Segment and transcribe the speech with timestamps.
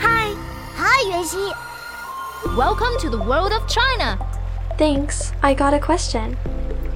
[0.00, 0.32] Hi.
[0.76, 2.56] Hi, Yuanxi.
[2.56, 4.18] Welcome to the world of China.
[4.78, 5.32] Thanks.
[5.42, 6.34] I got a question.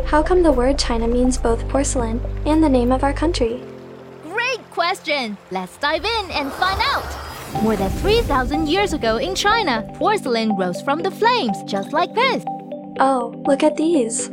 [0.06, 3.62] How come the word China means both porcelain and the name of our country?
[4.22, 5.36] Great question!
[5.50, 7.62] Let's dive in and find out!
[7.62, 12.42] More than 3,000 years ago in China, porcelain rose from the flames just like this.
[13.00, 14.30] Oh, look at these.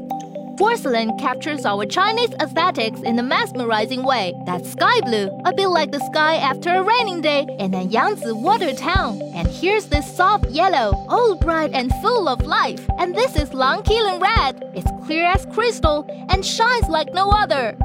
[0.59, 4.33] Porcelain captures our Chinese aesthetics in a mesmerizing way.
[4.45, 8.33] That's sky blue, a bit like the sky after a raining day in a Yangtze
[8.33, 9.21] water town.
[9.33, 12.85] And here's this soft yellow, all bright and full of life.
[12.99, 14.61] And this is Langqilan red.
[14.75, 17.77] It's clear as crystal and shines like no other.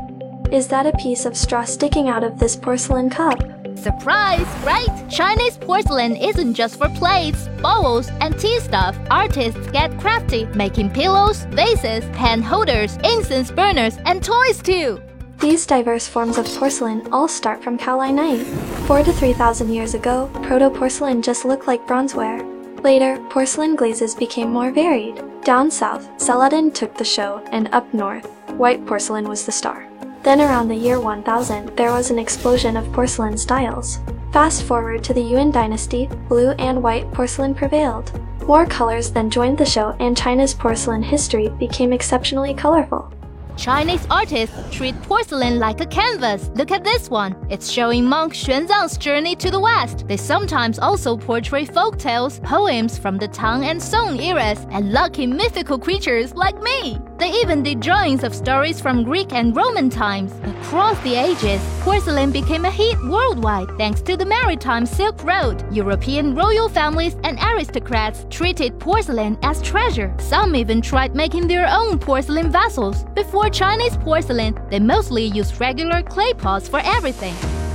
[0.51, 3.41] Is that a piece of straw sticking out of this porcelain cup?
[3.77, 4.89] Surprise, right?
[5.11, 8.97] Chinese porcelain isn't just for plates, bowls, and tea stuff.
[9.11, 15.01] Artists get crafty, making pillows, vases, pen holders, incense burners, and toys too.
[15.41, 18.45] These diverse forms of porcelain all start from kaolinite.
[18.87, 22.43] Four to 3,000 years ago, proto-porcelain just looked like bronzeware.
[22.83, 25.23] Later, porcelain glazes became more varied.
[25.43, 29.87] Down south, Celadon took the show, and up north, white porcelain was the star.
[30.25, 33.99] Then around the year 1000, there was an explosion of porcelain styles.
[34.33, 38.11] Fast forward to the Yuan dynasty, blue and white porcelain prevailed.
[38.47, 43.13] More colors then joined the show and China's porcelain history became exceptionally colorful.
[43.57, 46.51] Chinese artists treat porcelain like a canvas.
[46.55, 47.37] Look at this one.
[47.49, 50.07] It's showing monk Xuanzang's journey to the west.
[50.09, 55.27] They sometimes also portray folk tales, poems from the Tang and Song eras, and lucky
[55.27, 56.99] mythical creatures like me.
[57.19, 60.33] They even did drawings of stories from Greek and Roman times.
[60.43, 65.65] Across the ages, porcelain became a hit worldwide thanks to the maritime Silk Road.
[65.73, 70.13] European royal families and aristocrats treated porcelain as treasure.
[70.19, 73.05] Some even tried making their own porcelain vessels.
[73.15, 77.35] Before Chinese porcelain, they mostly use regular clay pots for everything.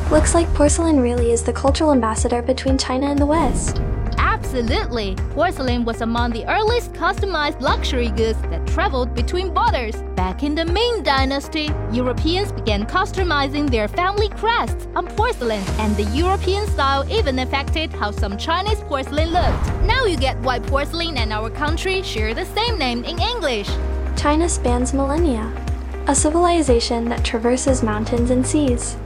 [0.09, 3.81] Looks like porcelain really is the cultural ambassador between China and the West.
[4.17, 5.15] Absolutely!
[5.31, 9.95] Porcelain was among the earliest customized luxury goods that traveled between borders.
[10.15, 16.09] Back in the Ming Dynasty, Europeans began customizing their family crests on porcelain, and the
[16.15, 19.65] European style even affected how some Chinese porcelain looked.
[19.83, 23.69] Now you get why porcelain and our country share the same name in English.
[24.19, 25.49] China spans millennia,
[26.07, 28.97] a civilization that traverses mountains and seas.